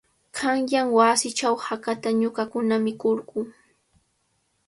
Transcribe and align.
Qanyan 0.37 0.87
wasiichaw 0.97 1.55
hakata 1.65 2.09
ñuqakuna 2.21 2.75
mikurquu. 2.85 3.39